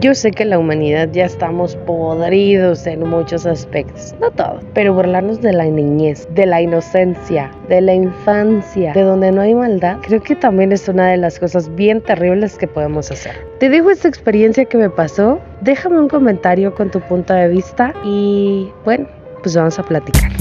[0.00, 5.40] Yo sé que la humanidad ya estamos podridos en muchos aspectos, no todo, pero burlarnos
[5.40, 10.20] de la niñez, de la inocencia, de la infancia, de donde no hay maldad, creo
[10.20, 13.34] que también es una de las cosas bien terribles que podemos hacer.
[13.60, 17.94] Te dejo esta experiencia que me pasó, déjame un comentario con tu punto de vista
[18.04, 19.06] y bueno,
[19.42, 20.32] pues vamos a platicar.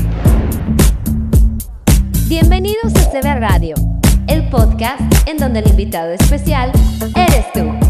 [2.27, 3.75] Bienvenidos a CB Radio,
[4.27, 6.71] el podcast en donde el invitado especial
[7.15, 7.82] eres tú.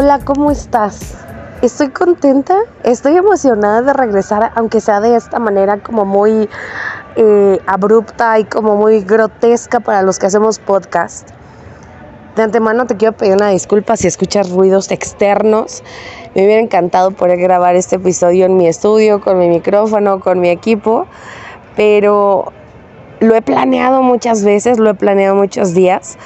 [0.00, 1.16] Hola, ¿cómo estás?
[1.60, 6.48] Estoy contenta, estoy emocionada de regresar, aunque sea de esta manera como muy
[7.16, 11.28] eh, abrupta y como muy grotesca para los que hacemos podcast.
[12.36, 15.82] De antemano te quiero pedir una disculpa si escuchas ruidos externos.
[16.36, 20.50] Me hubiera encantado poder grabar este episodio en mi estudio, con mi micrófono, con mi
[20.50, 21.08] equipo,
[21.74, 22.52] pero
[23.18, 26.18] lo he planeado muchas veces, lo he planeado muchos días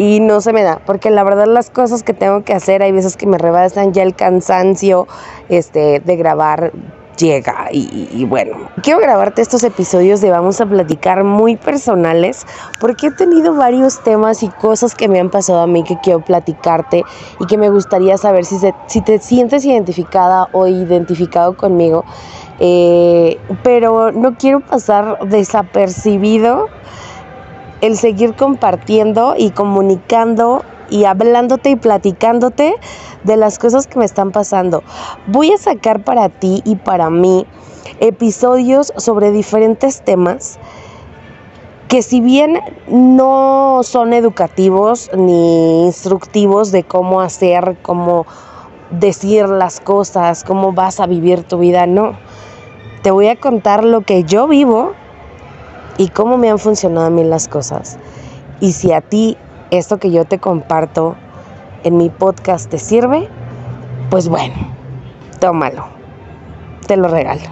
[0.00, 2.90] y no se me da, porque la verdad las cosas que tengo que hacer, hay
[2.90, 5.06] veces que me rebasan ya el cansancio
[5.50, 6.72] este, de grabar
[7.18, 12.46] llega y, bueno, quiero grabarte estos episodios de vamos a platicar muy personales
[12.80, 16.20] porque he tenido varios temas y cosas que me han pasado a mí que quiero
[16.20, 17.04] platicarte
[17.38, 18.56] y que me gustaría saber si,
[18.86, 22.06] si te sientes identificada o identificado conmigo,
[22.58, 26.68] eh, pero no quiero pasar desapercibido
[27.80, 32.74] el seguir compartiendo y comunicando y hablándote y platicándote
[33.24, 34.82] de las cosas que me están pasando.
[35.26, 37.46] Voy a sacar para ti y para mí
[38.00, 40.58] episodios sobre diferentes temas
[41.88, 48.26] que si bien no son educativos ni instructivos de cómo hacer, cómo
[48.90, 52.16] decir las cosas, cómo vas a vivir tu vida, no.
[53.02, 54.92] Te voy a contar lo que yo vivo
[56.00, 57.98] y cómo me han funcionado a mí las cosas.
[58.58, 59.36] Y si a ti
[59.70, 61.14] esto que yo te comparto
[61.84, 63.28] en mi podcast te sirve,
[64.08, 64.54] pues bueno,
[65.40, 65.84] tómalo,
[66.86, 67.42] te lo regalo.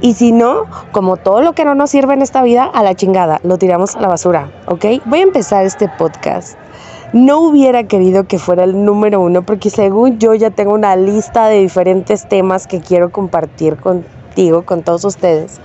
[0.00, 2.94] Y si no, como todo lo que no nos sirve en esta vida, a la
[2.94, 4.86] chingada, lo tiramos a la basura, ¿ok?
[5.04, 6.56] Voy a empezar este podcast.
[7.12, 11.48] No hubiera querido que fuera el número uno porque según yo ya tengo una lista
[11.48, 15.60] de diferentes temas que quiero compartir contigo, con todos ustedes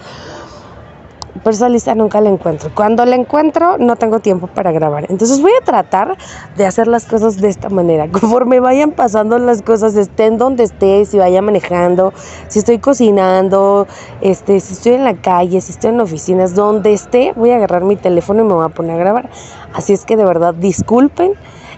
[1.44, 2.72] pero esa lista nunca la encuentro.
[2.74, 5.06] Cuando la encuentro, no tengo tiempo para grabar.
[5.10, 6.18] Entonces voy a tratar
[6.56, 8.08] de hacer las cosas de esta manera.
[8.12, 12.14] Conforme vayan pasando las cosas, estén donde esté, si vaya manejando,
[12.48, 13.88] si estoy cocinando,
[14.22, 17.84] este, si estoy en la calle, si estoy en oficinas, donde esté, voy a agarrar
[17.84, 19.30] mi teléfono y me voy a poner a grabar.
[19.74, 21.34] Así es que de verdad, disculpen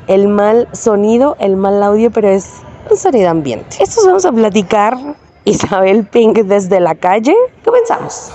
[0.08, 2.50] el mal sonido, el mal audio, pero es
[2.90, 3.78] un sonido ambiente.
[3.80, 4.98] Esto vamos a platicar.
[5.46, 7.36] Isabel Pink desde la calle.
[7.64, 8.32] Comenzamos.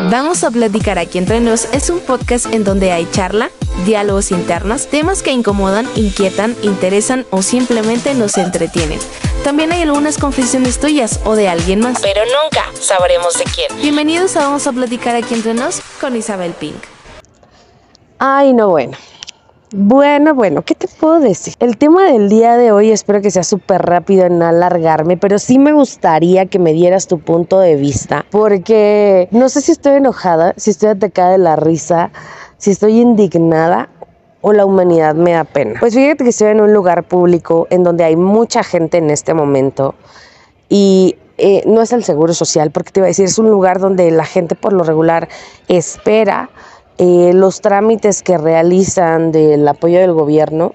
[0.00, 3.50] Vamos a platicar aquí entre nos es un podcast en donde hay charla,
[3.84, 8.98] diálogos internos, temas que incomodan, inquietan, interesan o simplemente nos entretienen.
[9.44, 13.68] También hay algunas confesiones tuyas o de alguien más, pero nunca sabremos de quién.
[13.80, 16.82] Bienvenidos a Vamos a platicar aquí entre nos con Isabel Pink.
[18.18, 18.96] Ay, no, bueno.
[19.74, 21.54] Bueno, bueno, ¿qué te puedo decir?
[21.58, 25.38] El tema del día de hoy espero que sea súper rápido en no alargarme, pero
[25.38, 29.94] sí me gustaría que me dieras tu punto de vista, porque no sé si estoy
[29.94, 32.10] enojada, si estoy atacada de la risa,
[32.58, 33.88] si estoy indignada
[34.42, 35.80] o la humanidad me da pena.
[35.80, 39.32] Pues fíjate que estoy en un lugar público en donde hay mucha gente en este
[39.32, 39.94] momento
[40.68, 43.80] y eh, no es el seguro social, porque te iba a decir, es un lugar
[43.80, 45.30] donde la gente por lo regular
[45.68, 46.50] espera
[46.98, 50.74] eh, los trámites que realizan del apoyo del gobierno.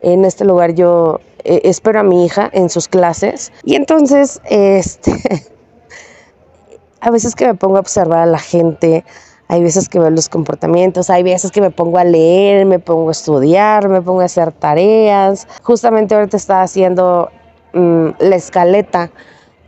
[0.00, 5.12] En este lugar yo eh, espero a mi hija en sus clases y entonces este,
[7.00, 9.04] a veces que me pongo a observar a la gente,
[9.48, 13.08] hay veces que veo los comportamientos, hay veces que me pongo a leer, me pongo
[13.08, 15.48] a estudiar, me pongo a hacer tareas.
[15.62, 17.30] Justamente ahorita estaba haciendo
[17.72, 19.10] mm, la escaleta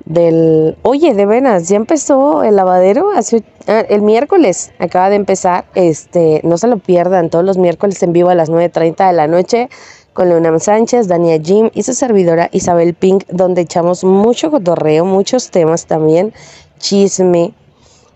[0.05, 6.41] del, oye, de venas, ya empezó el lavadero, ah, el miércoles acaba de empezar, este,
[6.45, 9.69] no se lo pierdan, todos los miércoles en vivo a las 9.30 de la noche
[10.13, 15.51] con Leonam Sánchez, Dania Jim y su servidora Isabel Pink, donde echamos mucho cotorreo, muchos
[15.51, 16.35] temas también,
[16.79, 17.55] chisme,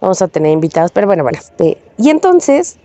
[0.01, 2.79] vamos a tener invitados, pero bueno, bueno, este, y entonces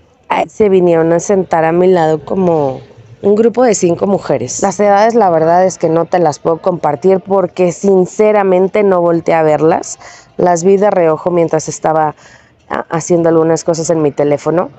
[0.47, 2.79] se vinieron a sentar a mi lado como
[3.21, 4.61] un grupo de cinco mujeres.
[4.61, 9.35] Las edades, la verdad es que no te las puedo compartir porque sinceramente no volteé
[9.35, 9.99] a verlas.
[10.37, 12.15] Las vi de reojo mientras estaba
[12.69, 14.69] ah, haciendo algunas cosas en mi teléfono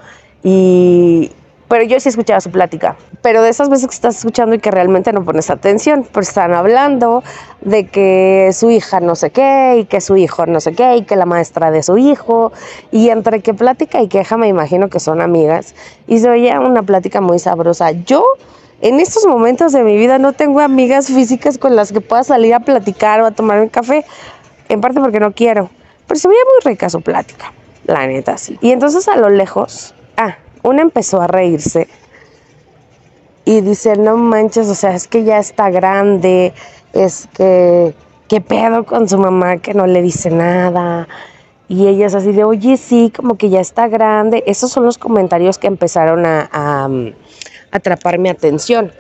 [0.43, 1.33] y
[1.72, 2.96] pero yo sí escuchaba su plática.
[3.22, 6.52] Pero de esas veces que estás escuchando y que realmente no pones atención, pues están
[6.52, 7.24] hablando
[7.62, 11.04] de que su hija no sé qué, y que su hijo no sé qué, y
[11.04, 12.52] que la maestra de su hijo,
[12.90, 15.74] y entre que plática y queja me imagino que son amigas,
[16.06, 17.92] y se oía una plática muy sabrosa.
[17.92, 18.22] Yo
[18.82, 22.52] en estos momentos de mi vida no tengo amigas físicas con las que pueda salir
[22.52, 24.04] a platicar o a tomar un café,
[24.69, 25.70] en parte porque no quiero,
[26.06, 27.50] pero se veía muy rica su plática,
[27.86, 28.58] la neta sí.
[28.60, 31.88] Y entonces a lo lejos, ah, una empezó a reírse
[33.44, 36.53] y dice, no manches, o sea, es que ya está grande,
[36.93, 37.94] es que,
[38.29, 41.09] ¿qué pedo con su mamá que no le dice nada?
[41.69, 44.44] Y ella es así de, oye, sí, como que ya está grande.
[44.47, 46.88] Esos son los comentarios que empezaron a, a
[47.70, 48.93] atrapar mi atención.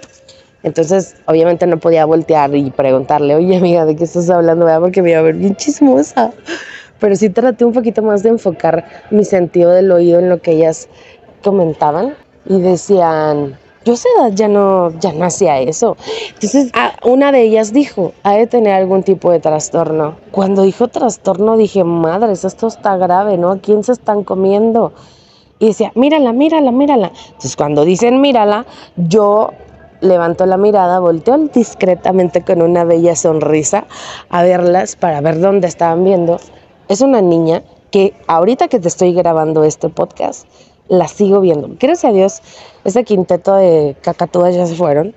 [0.62, 4.66] Entonces, obviamente no podía voltear y preguntarle, oye, amiga, ¿de qué estás hablando?
[4.80, 6.32] Porque me iba a ver bien chismosa.
[6.98, 10.52] Pero sí traté un poquito más de enfocar mi sentido del oído en lo que
[10.52, 10.88] ellas
[11.42, 12.14] comentaban
[12.46, 15.96] y decían, yo a esa edad ya no, ya no hacía eso.
[16.34, 16.70] Entonces,
[17.04, 20.16] una de ellas dijo, ha de tener algún tipo de trastorno.
[20.30, 23.50] Cuando dijo trastorno, dije, madres, esto está grave, ¿no?
[23.50, 24.92] ¿A quién se están comiendo?
[25.58, 27.12] Y decía, mírala, mírala, mírala.
[27.26, 28.66] Entonces, cuando dicen mírala,
[28.96, 29.50] yo
[30.00, 33.86] levanto la mirada, volteo discretamente con una bella sonrisa
[34.28, 36.38] a verlas para ver dónde estaban viendo.
[36.88, 40.46] Es una niña que ahorita que te estoy grabando este podcast,
[40.88, 41.68] la sigo viendo.
[41.78, 42.42] Gracias a Dios,
[42.84, 45.14] ese quinteto de cacatúas ya se fueron.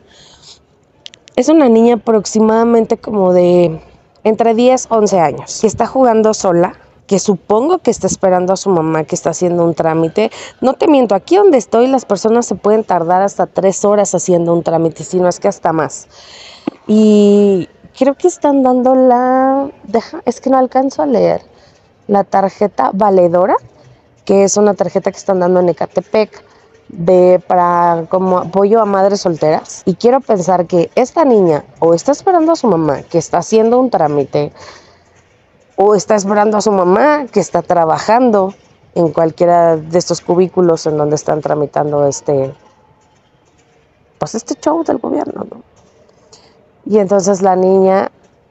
[1.36, 3.82] Es una niña aproximadamente como de
[4.24, 8.70] entre 10, 11 años, que está jugando sola que supongo que está esperando a su
[8.70, 10.32] mamá que está haciendo un trámite.
[10.62, 14.54] No te miento, aquí donde estoy las personas se pueden tardar hasta tres horas haciendo
[14.54, 16.08] un trámite, si no es que hasta más.
[16.88, 21.42] Y creo que están dando la, deja, es que no alcanzo a leer,
[22.08, 23.56] la tarjeta valedora,
[24.26, 26.44] que es una tarjeta que están dando en Ecatepec
[26.90, 29.84] de para como apoyo a madres solteras.
[29.86, 33.80] Y quiero pensar que esta niña o está esperando a su mamá que está haciendo
[33.80, 34.52] un trámite
[35.76, 38.54] o está esperando a su mamá que está trabajando
[38.96, 42.54] en cualquiera de estos cubículos en donde están tramitando este
[44.18, 45.46] pues este show del gobierno
[46.86, 48.10] y entonces la niña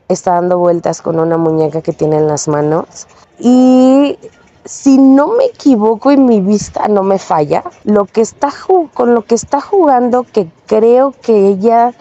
[0.09, 3.06] está dando vueltas con una muñeca que tiene en las manos
[3.38, 4.19] y
[4.64, 8.50] si no me equivoco y mi vista no me falla, lo que está
[8.94, 11.94] con lo que está jugando, que creo que ella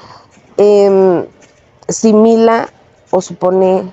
[0.57, 1.27] eh,
[1.87, 2.69] simila
[3.11, 3.91] o supone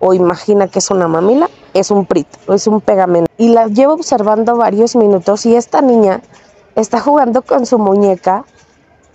[0.00, 3.30] o imagina que es una mamila, es un prit, es un pegamento.
[3.38, 6.20] Y la llevo observando varios minutos y esta niña
[6.74, 8.44] está jugando con su muñeca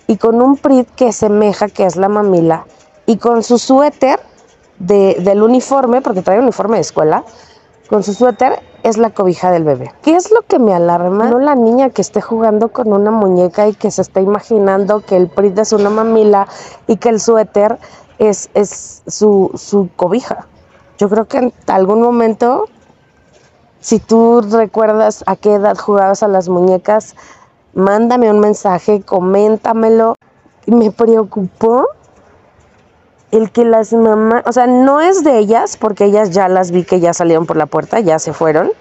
[0.07, 2.65] y con un prit que semeja que es la mamila
[3.06, 4.19] y con su suéter
[4.80, 7.24] de, del uniforme, porque trae uniforme de escuela,
[7.88, 9.93] con su suéter es la cobija del bebé.
[10.01, 11.29] ¿Qué es lo que me alarma?
[11.29, 15.17] No la niña que esté jugando con una muñeca y que se está imaginando que
[15.17, 16.47] el prit es una mamila
[16.87, 17.77] y que el suéter
[18.17, 20.47] es, es su, su cobija.
[20.97, 22.65] Yo creo que en algún momento,
[23.79, 27.15] si tú recuerdas a qué edad jugabas a las muñecas,
[27.73, 30.15] mándame un mensaje, coméntamelo.
[30.65, 31.87] Me preocupó
[33.31, 36.83] el que las mamás, o sea, no es de ellas, porque ellas ya las vi
[36.83, 38.71] que ya salieron por la puerta, ya se fueron.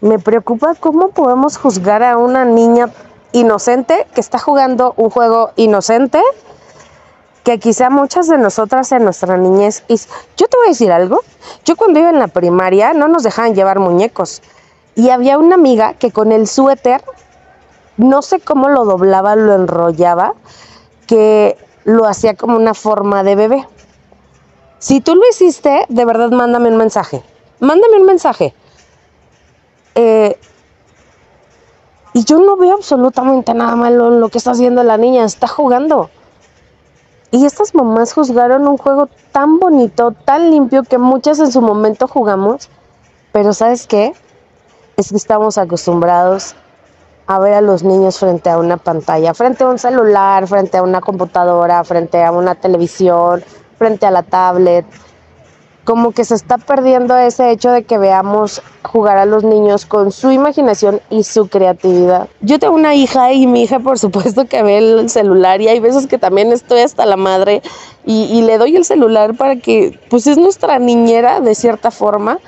[0.00, 2.90] Me preocupa cómo podemos juzgar a una niña
[3.32, 6.22] inocente que está jugando un juego inocente
[7.46, 11.20] que quizá muchas de nosotras en nuestra niñez, yo te voy a decir algo,
[11.64, 14.42] yo cuando iba en la primaria no nos dejaban llevar muñecos
[14.96, 17.04] y había una amiga que con el suéter,
[17.98, 20.34] no sé cómo lo doblaba, lo enrollaba,
[21.06, 21.56] que
[21.86, 23.68] lo hacía como una forma de bebé.
[24.78, 27.22] Si tú lo hiciste, de verdad mándame un mensaje,
[27.60, 28.52] mándame un mensaje.
[29.94, 30.36] Eh,
[32.12, 35.46] y yo no veo absolutamente nada malo en lo que está haciendo la niña, está
[35.46, 36.10] jugando.
[37.30, 42.08] Y estas mamás juzgaron un juego tan bonito, tan limpio, que muchas en su momento
[42.08, 42.68] jugamos,
[43.30, 44.12] pero ¿sabes qué?
[44.96, 46.56] Es que estamos acostumbrados
[47.26, 50.82] a ver a los niños frente a una pantalla, frente a un celular, frente a
[50.82, 53.42] una computadora, frente a una televisión,
[53.78, 54.86] frente a la tablet,
[55.86, 60.10] como que se está perdiendo ese hecho de que veamos jugar a los niños con
[60.10, 62.28] su imaginación y su creatividad.
[62.40, 65.78] Yo tengo una hija y mi hija por supuesto que ve el celular y hay
[65.78, 67.62] veces que también estoy hasta la madre
[68.04, 72.40] y, le doy el celular para que pues es nuestra niñera de cierta forma.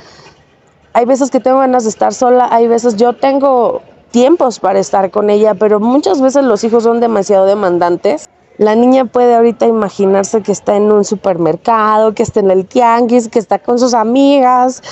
[0.93, 5.11] Hay veces que tengo ganas de estar sola, hay veces yo tengo tiempos para estar
[5.11, 10.43] con ella, pero muchas veces los hijos son demasiado demandantes la niña puede ahorita imaginarse
[10.43, 14.83] que está en un supermercado, que está en el tianguis, que está con sus amigas.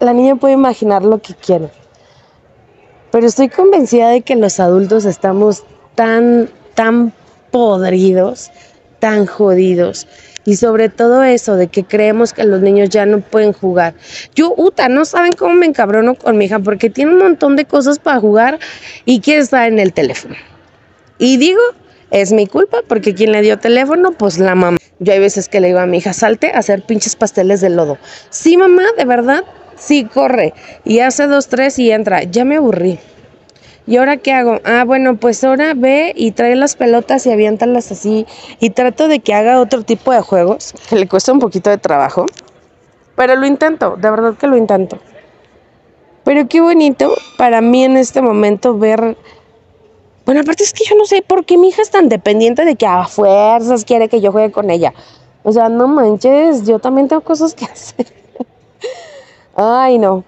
[0.00, 1.70] La niña puede imaginar lo que quiere.
[3.10, 5.64] Pero estoy convencida de que los adultos estamos
[5.94, 7.14] tan, tan
[7.50, 8.50] podridos,
[8.98, 10.06] tan jodidos.
[10.50, 13.94] Y sobre todo eso de que creemos que los niños ya no pueden jugar.
[14.34, 17.66] Yo, Uta, no saben cómo me encabrono con mi hija porque tiene un montón de
[17.66, 18.58] cosas para jugar
[19.04, 20.34] y quiere estar en el teléfono.
[21.18, 21.60] Y digo,
[22.10, 24.78] es mi culpa porque quien le dio teléfono, pues la mamá.
[24.98, 27.70] Yo hay veces que le digo a mi hija, salte a hacer pinches pasteles de
[27.70, 27.98] lodo.
[28.30, 29.44] Sí, mamá, de verdad,
[29.76, 30.52] sí, corre.
[30.84, 32.24] Y hace dos, tres y entra.
[32.24, 32.98] Ya me aburrí.
[33.86, 34.60] ¿Y ahora qué hago?
[34.64, 38.26] Ah, bueno, pues ahora ve y trae las pelotas y aviéntalas así.
[38.60, 41.78] Y trato de que haga otro tipo de juegos, que le cuesta un poquito de
[41.78, 42.26] trabajo.
[43.16, 44.98] Pero lo intento, de verdad que lo intento.
[46.24, 49.16] Pero qué bonito para mí en este momento ver...
[50.26, 52.76] Bueno, aparte es que yo no sé por qué mi hija es tan dependiente de
[52.76, 54.94] que a fuerzas quiere que yo juegue con ella.
[55.42, 58.06] O sea, no manches, yo también tengo cosas que hacer.
[59.56, 60.24] Ay, no.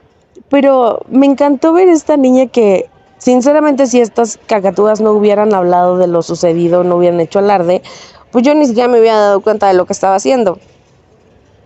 [0.48, 2.90] Pero me encantó ver esta niña que
[3.22, 7.80] Sinceramente, si estas cacatúas no hubieran hablado de lo sucedido, no hubieran hecho alarde,
[8.32, 10.58] pues yo ni siquiera me hubiera dado cuenta de lo que estaba haciendo.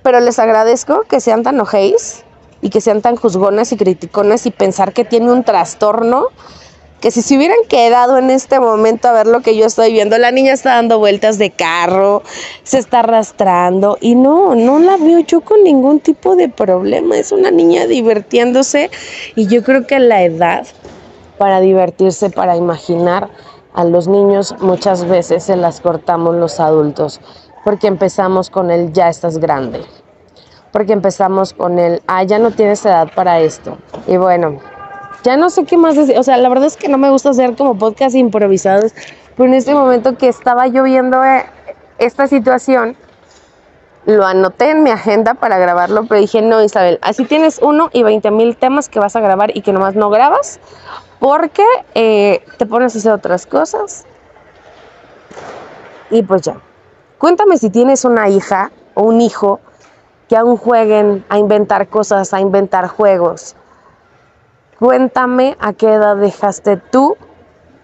[0.03, 2.25] Pero les agradezco que sean tan ojéis
[2.61, 6.27] y que sean tan juzgonas y criticonas y pensar que tiene un trastorno
[7.01, 10.19] que si se hubieran quedado en este momento a ver lo que yo estoy viendo,
[10.19, 12.23] la niña está dando vueltas de carro,
[12.65, 17.33] se está arrastrando y no, no la veo yo con ningún tipo de problema, es
[17.33, 18.91] una niña divirtiéndose
[19.35, 20.67] y yo creo que la edad
[21.38, 23.28] para divertirse, para imaginar.
[23.75, 27.21] A los niños muchas veces se las cortamos los adultos
[27.66, 29.83] porque empezamos con el ya estás grande,
[30.73, 33.76] porque empezamos con el ah, ya no tienes edad para esto.
[34.07, 34.61] Y bueno,
[35.25, 36.16] ya no sé qué más decir.
[36.16, 38.95] O sea, la verdad es que no me gusta hacer como podcast improvisados,
[39.37, 41.45] pero en este momento que estaba yo viendo eh,
[41.99, 42.97] esta situación,
[44.05, 48.05] lo anoté en mi agenda para grabarlo, pero dije, no, Isabel, así tienes uno y
[48.05, 50.61] 20 mil temas que vas a grabar y que nomás no grabas,
[51.18, 54.04] porque eh, te pones a hacer otras cosas.
[56.11, 56.61] Y pues ya.
[57.18, 59.61] Cuéntame si tienes una hija o un hijo
[60.28, 63.56] que aún jueguen a inventar cosas, a inventar juegos.
[64.78, 67.16] Cuéntame a qué edad dejaste tú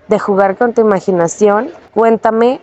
[0.09, 1.71] de jugar con tu imaginación.
[1.95, 2.61] Cuéntame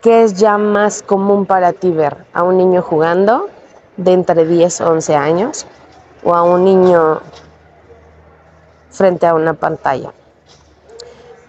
[0.00, 3.48] qué es ya más común para ti ver a un niño jugando
[3.96, 5.66] de entre 10 o 11 años
[6.22, 7.20] o a un niño
[8.98, 10.12] frente a una pantalla.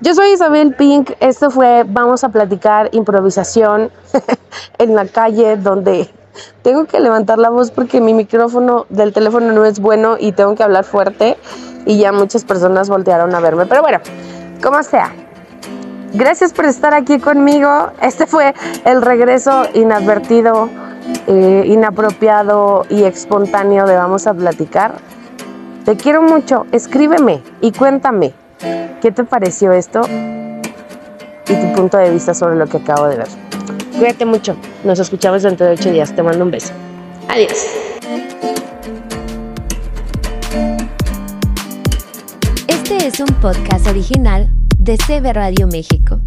[0.01, 3.91] Yo soy Isabel Pink, esto fue Vamos a platicar improvisación
[4.77, 6.09] en la calle donde
[6.61, 10.55] tengo que levantar la voz porque mi micrófono del teléfono no es bueno y tengo
[10.55, 11.37] que hablar fuerte
[11.85, 13.65] y ya muchas personas voltearon a verme.
[13.65, 13.99] Pero bueno,
[14.63, 15.11] como sea.
[16.13, 17.91] Gracias por estar aquí conmigo.
[18.01, 18.53] Este fue
[18.85, 20.69] el regreso inadvertido,
[21.27, 24.93] eh, inapropiado y espontáneo de Vamos a platicar.
[25.85, 28.33] Te quiero mucho, escríbeme y cuéntame
[29.01, 30.01] qué te pareció esto
[31.47, 33.27] y tu punto de vista sobre lo que acabo de ver.
[33.97, 36.73] Cuídate mucho, nos escuchamos dentro de ocho días, te mando un beso.
[37.27, 37.65] Adiós.
[42.67, 46.21] Este es un podcast original de CB Radio México.